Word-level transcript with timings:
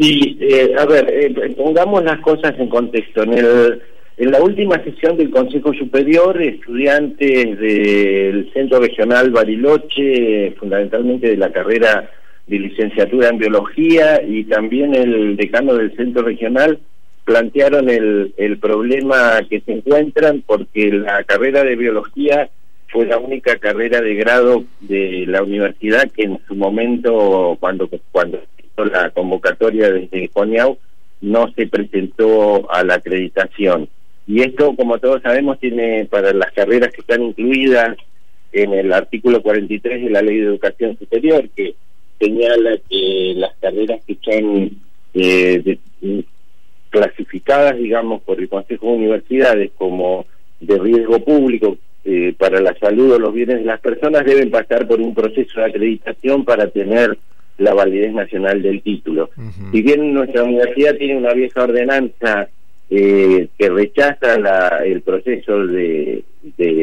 Sí, 0.00 0.38
eh, 0.40 0.74
a 0.78 0.86
ver, 0.86 1.12
eh, 1.12 1.54
pongamos 1.54 2.02
las 2.02 2.20
cosas 2.20 2.58
en 2.58 2.68
contexto. 2.70 3.22
En, 3.22 3.34
el, 3.34 3.82
en 4.16 4.30
la 4.30 4.42
última 4.42 4.82
sesión 4.82 5.18
del 5.18 5.28
Consejo 5.28 5.74
Superior, 5.74 6.40
estudiantes 6.40 7.58
del 7.58 8.50
Centro 8.54 8.80
Regional 8.80 9.30
Bariloche, 9.30 10.52
fundamentalmente 10.52 11.28
de 11.28 11.36
la 11.36 11.52
carrera 11.52 12.10
de 12.46 12.58
licenciatura 12.58 13.28
en 13.28 13.36
Biología, 13.36 14.22
y 14.26 14.44
también 14.44 14.94
el 14.94 15.36
decano 15.36 15.74
del 15.74 15.94
Centro 15.94 16.22
Regional, 16.22 16.78
plantearon 17.26 17.90
el, 17.90 18.32
el 18.38 18.58
problema 18.58 19.42
que 19.50 19.60
se 19.60 19.72
encuentran 19.72 20.42
porque 20.46 20.90
la 20.90 21.24
carrera 21.24 21.62
de 21.62 21.76
Biología 21.76 22.48
fue 22.88 23.04
la 23.04 23.18
única 23.18 23.56
carrera 23.58 24.00
de 24.00 24.14
grado 24.14 24.64
de 24.80 25.26
la 25.28 25.42
universidad 25.42 26.10
que 26.10 26.22
en 26.22 26.40
su 26.48 26.54
momento, 26.54 27.58
cuando, 27.60 27.86
cuando 28.10 28.40
la 28.76 29.10
convocatoria 29.10 29.90
desde 29.90 30.28
Coniau, 30.28 30.78
no 31.20 31.52
se 31.52 31.66
presentó 31.66 32.70
a 32.72 32.82
la 32.84 32.94
acreditación. 32.94 33.88
Y 34.26 34.42
esto, 34.42 34.74
como 34.76 34.98
todos 34.98 35.22
sabemos, 35.22 35.58
tiene 35.58 36.06
para 36.06 36.32
las 36.32 36.52
carreras 36.52 36.92
que 36.92 37.00
están 37.00 37.22
incluidas 37.22 37.96
en 38.52 38.72
el 38.72 38.92
artículo 38.92 39.42
43 39.42 40.04
de 40.04 40.10
la 40.10 40.22
Ley 40.22 40.38
de 40.38 40.46
Educación 40.46 40.96
Superior, 40.98 41.48
que 41.54 41.74
señala 42.18 42.78
que 42.88 43.34
las 43.36 43.54
carreras 43.60 44.00
que 44.06 44.16
son 44.22 44.70
eh, 45.14 45.78
clasificadas, 46.90 47.76
digamos, 47.76 48.22
por 48.22 48.40
el 48.40 48.48
Consejo 48.48 48.86
de 48.86 48.92
Universidades 48.92 49.70
como 49.76 50.26
de 50.60 50.78
riesgo 50.78 51.18
público 51.20 51.78
eh, 52.04 52.34
para 52.36 52.60
la 52.60 52.74
salud 52.78 53.12
o 53.12 53.18
los 53.18 53.32
bienes 53.32 53.58
de 53.58 53.64
las 53.64 53.80
personas 53.80 54.24
deben 54.24 54.50
pasar 54.50 54.86
por 54.86 55.00
un 55.00 55.14
proceso 55.14 55.60
de 55.60 55.66
acreditación 55.66 56.44
para 56.44 56.68
tener 56.68 57.18
la 57.60 57.74
validez 57.74 58.12
nacional 58.12 58.62
del 58.62 58.82
título. 58.82 59.30
Si 59.70 59.82
bien 59.82 60.12
nuestra 60.14 60.44
universidad 60.44 60.96
tiene 60.96 61.18
una 61.18 61.34
vieja 61.34 61.62
ordenanza 61.62 62.48
eh, 62.88 63.48
que 63.56 63.68
rechaza 63.68 64.38
la, 64.38 64.80
el 64.84 65.02
proceso 65.02 65.66
de, 65.66 66.24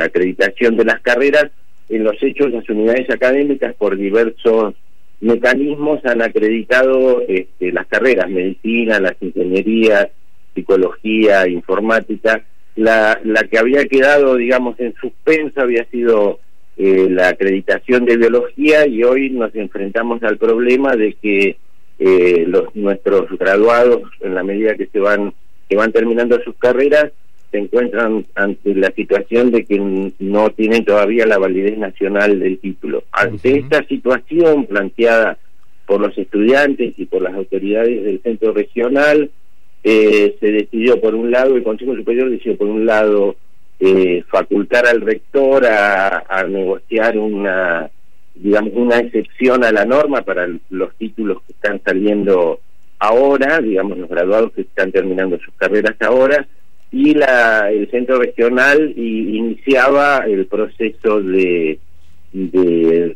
acreditación 0.00 0.76
de 0.76 0.84
las 0.84 1.00
carreras, 1.00 1.50
en 1.88 2.04
los 2.04 2.22
hechos 2.22 2.52
las 2.52 2.68
unidades 2.68 3.08
académicas 3.08 3.74
por 3.74 3.96
diversos 3.96 4.74
mecanismos 5.20 6.04
han 6.04 6.20
acreditado 6.22 7.22
este, 7.26 7.72
las 7.72 7.86
carreras, 7.86 8.28
medicina, 8.28 9.00
las 9.00 9.16
ingenierías, 9.20 10.08
psicología, 10.54 11.48
informática. 11.48 12.44
La, 12.76 13.18
la 13.24 13.42
que 13.44 13.58
había 13.58 13.86
quedado, 13.86 14.36
digamos, 14.36 14.78
en 14.78 14.94
suspenso 15.00 15.62
había 15.62 15.84
sido 15.86 16.38
eh, 16.78 17.08
la 17.10 17.28
acreditación 17.28 18.04
de 18.04 18.16
biología 18.16 18.86
y 18.86 19.02
hoy 19.02 19.30
nos 19.30 19.52
enfrentamos 19.56 20.22
al 20.22 20.38
problema 20.38 20.94
de 20.94 21.14
que 21.14 21.56
eh, 21.98 22.44
los 22.46 22.74
nuestros 22.76 23.36
graduados 23.36 24.02
en 24.20 24.36
la 24.36 24.44
medida 24.44 24.76
que 24.76 24.86
se 24.86 25.00
van 25.00 25.34
que 25.68 25.76
van 25.76 25.90
terminando 25.90 26.40
sus 26.44 26.54
carreras 26.54 27.10
se 27.50 27.58
encuentran 27.58 28.26
ante 28.36 28.76
la 28.76 28.92
situación 28.92 29.50
de 29.50 29.64
que 29.64 29.80
no 30.20 30.50
tienen 30.50 30.84
todavía 30.84 31.26
la 31.26 31.38
validez 31.38 31.76
nacional 31.78 32.38
del 32.38 32.58
título. 32.58 33.02
Ante 33.10 33.58
esta 33.58 33.82
situación 33.84 34.66
planteada 34.66 35.36
por 35.84 36.00
los 36.00 36.16
estudiantes 36.16 36.94
y 36.96 37.06
por 37.06 37.22
las 37.22 37.34
autoridades 37.34 38.04
del 38.04 38.20
centro 38.20 38.52
regional, 38.52 39.30
eh, 39.82 40.36
se 40.38 40.52
decidió 40.52 41.00
por 41.00 41.14
un 41.14 41.30
lado, 41.30 41.56
el 41.56 41.62
Consejo 41.62 41.96
Superior 41.96 42.30
decidió 42.30 42.56
por 42.56 42.68
un 42.68 42.86
lado 42.86 43.36
eh, 43.80 44.24
facultar 44.28 44.86
al 44.86 45.00
rector 45.00 45.64
a, 45.66 46.44
negociar 46.48 47.18
una 47.18 47.90
digamos 48.34 48.72
una 48.74 48.98
excepción 48.98 49.64
a 49.64 49.72
la 49.72 49.84
norma 49.84 50.22
para 50.22 50.48
los 50.70 50.94
títulos 50.96 51.42
que 51.42 51.52
están 51.52 51.80
saliendo 51.84 52.60
ahora, 52.98 53.60
digamos 53.60 53.98
los 53.98 54.08
graduados 54.08 54.52
que 54.52 54.62
están 54.62 54.92
terminando 54.92 55.38
sus 55.38 55.54
carreras 55.54 55.96
ahora, 56.00 56.46
y 56.90 57.14
la, 57.14 57.70
el 57.70 57.90
centro 57.90 58.18
regional 58.18 58.94
iniciaba 58.96 60.24
el 60.26 60.46
proceso 60.46 61.20
de, 61.20 61.78
de 62.32 63.14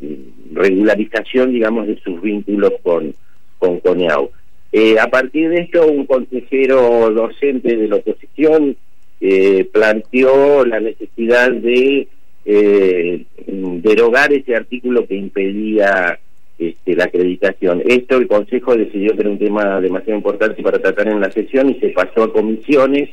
regularización, 0.53 1.53
digamos, 1.53 1.87
de 1.87 1.99
sus 2.01 2.21
vínculos 2.21 2.73
con, 2.83 3.15
con 3.59 3.81
CONEAU. 3.81 4.31
Eh, 4.73 4.99
a 4.99 5.09
partir 5.09 5.51
de 5.51 5.61
esto, 5.61 5.87
un 5.87 6.07
consejero 6.07 7.11
docente 7.11 7.77
de 7.77 7.89
la 7.89 7.97
oposición 7.97 8.77
eh, 9.25 9.69
planteó 9.73 10.65
la 10.65 10.81
necesidad 10.81 11.53
de 11.53 12.09
eh, 12.45 13.25
derogar 13.47 14.33
ese 14.33 14.57
artículo 14.57 15.07
que 15.07 15.15
impedía 15.15 16.19
este, 16.59 16.97
la 16.97 17.05
acreditación. 17.05 17.85
Esto 17.87 18.17
el 18.17 18.27
Consejo 18.27 18.75
decidió 18.77 19.15
que 19.15 19.21
era 19.21 19.31
un 19.31 19.39
tema 19.39 19.81
demasiado 19.81 20.17
importante 20.17 20.61
para 20.61 20.81
tratar 20.81 21.07
en 21.07 21.21
la 21.21 21.31
sesión 21.31 21.71
y 21.71 21.75
se 21.79 21.91
pasó 21.91 22.25
a 22.25 22.33
comisiones, 22.33 23.11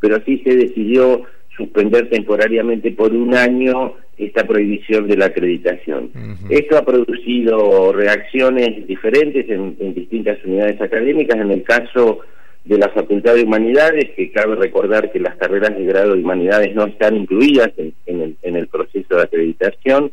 pero 0.00 0.20
sí 0.26 0.42
se 0.44 0.56
decidió 0.56 1.22
suspender 1.56 2.10
temporariamente 2.10 2.90
por 2.90 3.12
un 3.12 3.36
año 3.36 3.94
esta 4.18 4.44
prohibición 4.44 5.06
de 5.06 5.16
la 5.16 5.26
acreditación. 5.26 6.10
Esto 6.50 6.76
ha 6.76 6.84
producido 6.84 7.92
reacciones 7.92 8.84
diferentes 8.88 9.48
en, 9.48 9.76
en 9.78 9.94
distintas 9.94 10.44
unidades 10.44 10.80
académicas. 10.80 11.38
En 11.38 11.52
el 11.52 11.62
caso 11.62 12.20
de 12.64 12.78
la 12.78 12.88
Facultad 12.90 13.34
de 13.34 13.42
Humanidades, 13.42 14.10
que 14.16 14.30
cabe 14.30 14.54
recordar 14.54 15.10
que 15.10 15.18
las 15.18 15.36
carreras 15.36 15.76
de 15.76 15.84
grado 15.84 16.14
de 16.14 16.22
Humanidades 16.22 16.74
no 16.74 16.86
están 16.86 17.16
incluidas 17.16 17.72
en, 17.76 18.36
el, 18.42 18.68
proceso 18.68 19.16
de 19.16 19.22
acreditación. 19.22 20.12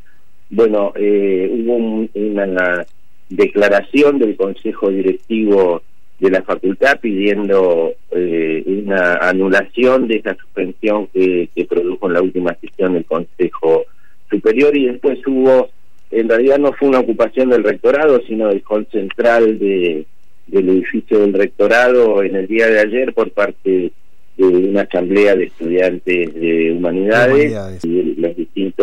Bueno, 0.49 0.93
eh, 0.95 1.47
hubo 1.51 2.07
una 2.15 2.85
declaración 3.29 4.17
del 4.17 4.35
Consejo 4.35 4.89
Directivo 4.89 5.83
de 6.19 6.31
la 6.31 6.41
facultad 6.41 6.99
pidiendo 6.99 7.93
eh, 8.11 8.63
una 8.65 9.15
anulación 9.15 10.07
de 10.07 10.17
esa 10.17 10.35
suspensión 10.35 11.07
que, 11.07 11.49
que 11.55 11.65
produjo 11.65 12.07
en 12.07 12.13
la 12.13 12.21
última 12.21 12.55
sesión 12.55 12.95
el 12.95 13.05
Consejo 13.05 13.85
Superior 14.29 14.75
y 14.75 14.87
después 14.87 15.19
hubo, 15.25 15.69
en 16.11 16.27
realidad 16.27 16.59
no 16.59 16.73
fue 16.73 16.89
una 16.89 16.99
ocupación 16.99 17.49
del 17.49 17.63
rectorado, 17.63 18.21
sino 18.27 18.47
del 18.47 18.63
hall 18.67 18.87
central 18.91 19.59
de 19.59 20.05
del 20.51 20.69
edificio 20.69 21.19
del 21.19 21.33
rectorado 21.33 22.23
en 22.23 22.35
el 22.35 22.47
día 22.47 22.67
de 22.67 22.79
ayer 22.79 23.13
por 23.13 23.31
parte 23.31 23.91
de 24.37 24.45
una 24.45 24.81
asamblea 24.81 25.35
de 25.35 25.45
estudiantes 25.45 26.33
de 26.33 26.71
humanidades, 26.71 27.83
y 27.83 28.15
los 28.15 28.35
distintos 28.35 28.69